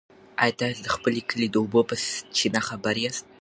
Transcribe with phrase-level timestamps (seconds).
[0.41, 1.95] ایا تاسي د خپل کلي د اوبو په
[2.37, 3.25] چینه خبر یاست؟